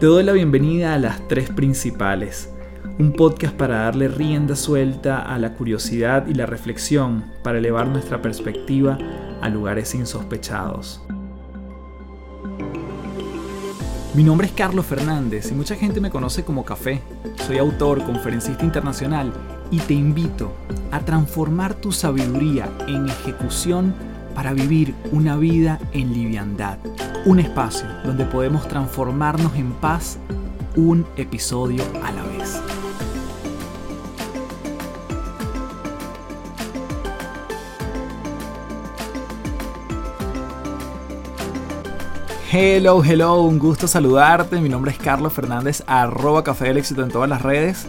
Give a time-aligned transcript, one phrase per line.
[0.00, 2.50] Te doy la bienvenida a las tres principales,
[2.98, 8.20] un podcast para darle rienda suelta a la curiosidad y la reflexión para elevar nuestra
[8.22, 8.98] perspectiva
[9.40, 11.02] a lugares insospechados.
[14.14, 17.02] Mi nombre es Carlos Fernández y mucha gente me conoce como Café.
[17.46, 19.32] Soy autor, conferencista internacional
[19.70, 20.52] y te invito
[20.90, 23.94] a transformar tu sabiduría en ejecución
[24.36, 26.76] para vivir una vida en liviandad.
[27.24, 30.18] Un espacio donde podemos transformarnos en paz
[30.76, 32.60] un episodio a la vez.
[42.52, 44.60] Hello, hello, un gusto saludarte.
[44.60, 47.86] Mi nombre es Carlos Fernández, arroba Café del Éxito en todas las redes.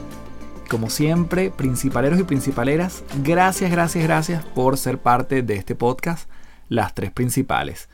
[0.70, 6.30] Como siempre, principaleros y principaleras, gracias, gracias, gracias por ser parte de este podcast
[6.70, 7.90] las tres principales.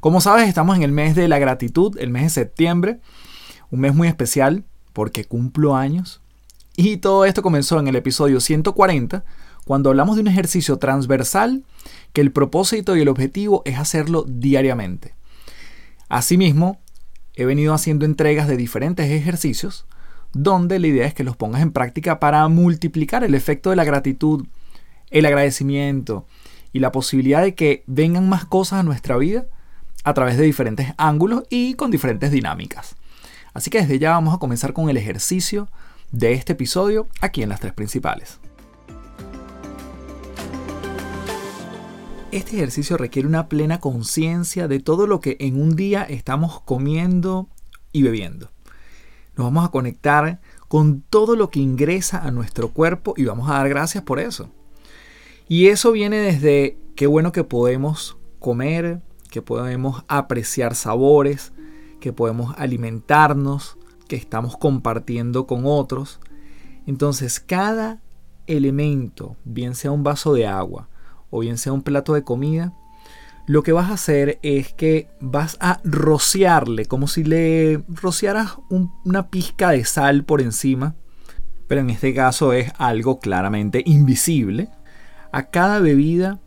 [0.00, 3.00] Como sabes, estamos en el mes de la gratitud, el mes de septiembre,
[3.70, 6.20] un mes muy especial porque cumplo años.
[6.76, 9.24] Y todo esto comenzó en el episodio 140,
[9.64, 11.64] cuando hablamos de un ejercicio transversal
[12.12, 15.14] que el propósito y el objetivo es hacerlo diariamente.
[16.08, 16.80] Asimismo,
[17.34, 19.86] he venido haciendo entregas de diferentes ejercicios
[20.32, 23.84] donde la idea es que los pongas en práctica para multiplicar el efecto de la
[23.84, 24.46] gratitud,
[25.10, 26.26] el agradecimiento
[26.78, 29.46] y la posibilidad de que vengan más cosas a nuestra vida
[30.04, 32.94] a través de diferentes ángulos y con diferentes dinámicas.
[33.52, 35.68] Así que desde ya vamos a comenzar con el ejercicio
[36.12, 38.38] de este episodio aquí en las tres principales.
[42.30, 47.48] Este ejercicio requiere una plena conciencia de todo lo que en un día estamos comiendo
[47.90, 48.52] y bebiendo.
[49.34, 53.54] Nos vamos a conectar con todo lo que ingresa a nuestro cuerpo y vamos a
[53.54, 54.52] dar gracias por eso.
[55.48, 61.52] Y eso viene desde qué bueno que podemos comer, que podemos apreciar sabores,
[62.00, 63.78] que podemos alimentarnos,
[64.08, 66.20] que estamos compartiendo con otros.
[66.86, 68.00] Entonces cada
[68.46, 70.88] elemento, bien sea un vaso de agua
[71.30, 72.72] o bien sea un plato de comida,
[73.46, 78.58] lo que vas a hacer es que vas a rociarle, como si le rociaras
[79.04, 80.94] una pizca de sal por encima,
[81.66, 84.68] pero en este caso es algo claramente invisible,
[85.32, 86.40] a cada bebida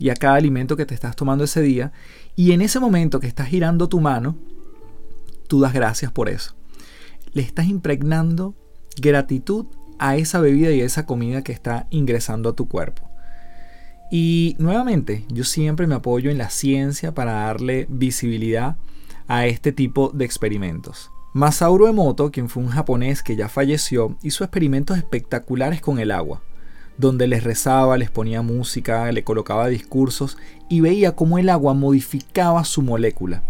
[0.00, 1.92] y a cada alimento que te estás tomando ese día.
[2.34, 4.36] Y en ese momento que estás girando tu mano,
[5.46, 6.54] tú das gracias por eso.
[7.32, 8.54] Le estás impregnando
[9.00, 9.66] gratitud
[9.98, 13.08] a esa bebida y a esa comida que está ingresando a tu cuerpo.
[14.10, 18.76] Y nuevamente, yo siempre me apoyo en la ciencia para darle visibilidad
[19.28, 21.10] a este tipo de experimentos.
[21.34, 26.42] Masauro Emoto, quien fue un japonés que ya falleció, hizo experimentos espectaculares con el agua
[26.98, 30.36] donde les rezaba, les ponía música, le colocaba discursos
[30.68, 33.42] y veía cómo el agua modificaba su molécula.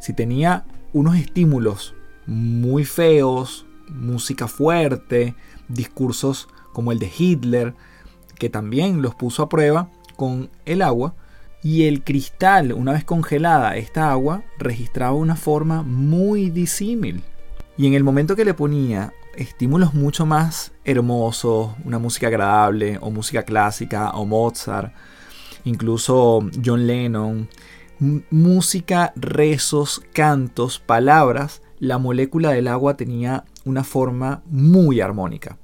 [0.00, 1.94] Si tenía unos estímulos
[2.26, 5.34] muy feos, música fuerte,
[5.68, 7.74] discursos como el de Hitler,
[8.38, 11.14] que también los puso a prueba con el agua,
[11.62, 17.22] y el cristal, una vez congelada esta agua, registraba una forma muy disímil.
[17.78, 23.10] Y en el momento que le ponía estímulos mucho más hermosos, una música agradable, o
[23.10, 24.92] música clásica, o Mozart,
[25.64, 27.48] incluso John Lennon,
[28.30, 35.58] música, rezos, cantos, palabras, la molécula del agua tenía una forma muy armónica,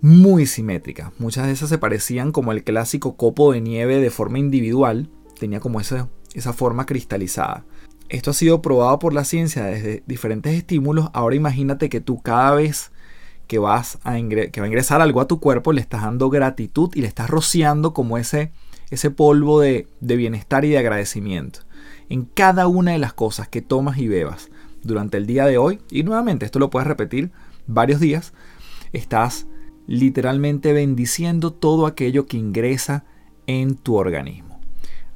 [0.00, 1.12] muy simétrica.
[1.18, 5.60] Muchas de esas se parecían como el clásico copo de nieve de forma individual, tenía
[5.60, 7.64] como esa, esa forma cristalizada.
[8.08, 11.10] Esto ha sido probado por la ciencia desde diferentes estímulos.
[11.12, 12.92] Ahora imagínate que tú cada vez
[13.46, 17.00] que vas a va a ingresar algo a tu cuerpo le estás dando gratitud y
[17.00, 18.50] le estás rociando como ese,
[18.90, 21.60] ese polvo de, de bienestar y de agradecimiento
[22.08, 24.50] en cada una de las cosas que tomas y bebas
[24.82, 25.80] durante el día de hoy.
[25.90, 27.30] Y nuevamente, esto lo puedes repetir
[27.66, 28.32] varios días.
[28.92, 29.46] Estás
[29.86, 33.04] literalmente bendiciendo todo aquello que ingresa
[33.46, 34.45] en tu organismo.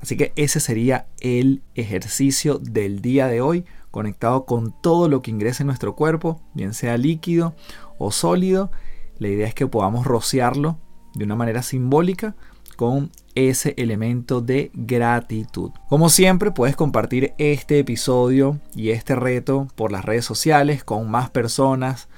[0.00, 5.30] Así que ese sería el ejercicio del día de hoy, conectado con todo lo que
[5.30, 7.54] ingresa en nuestro cuerpo, bien sea líquido
[7.98, 8.70] o sólido.
[9.18, 10.78] La idea es que podamos rociarlo
[11.14, 12.34] de una manera simbólica
[12.76, 15.72] con ese elemento de gratitud.
[15.88, 21.28] Como siempre, puedes compartir este episodio y este reto por las redes sociales con más
[21.28, 22.08] personas.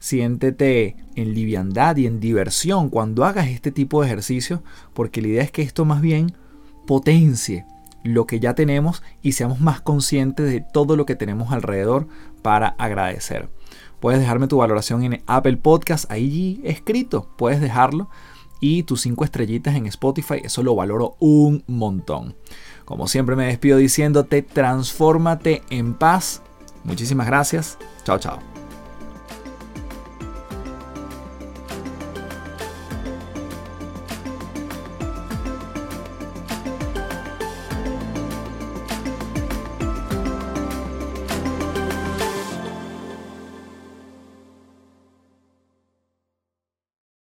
[0.00, 4.64] Siéntete en liviandad y en diversión cuando hagas este tipo de ejercicio,
[4.94, 6.32] porque la idea es que esto más bien
[6.86, 7.64] potencie
[8.02, 12.06] lo que ya tenemos y seamos más conscientes de todo lo que tenemos alrededor
[12.42, 13.48] para agradecer.
[14.00, 18.08] Puedes dejarme tu valoración en Apple Podcast, ahí escrito, puedes dejarlo.
[18.62, 22.36] Y tus cinco estrellitas en Spotify, eso lo valoro un montón.
[22.84, 26.42] Como siempre me despido diciéndote, transfórmate en paz.
[26.84, 27.78] Muchísimas gracias.
[28.04, 28.59] Chao, chao.